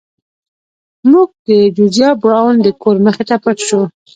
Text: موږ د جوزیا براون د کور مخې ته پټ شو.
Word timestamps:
موږ 1.11 1.29
د 1.47 1.49
جوزیا 1.77 2.09
براون 2.21 2.55
د 2.61 2.67
کور 2.81 2.95
مخې 3.05 3.23
ته 3.29 3.35
پټ 3.43 3.57
شو. 3.67 3.81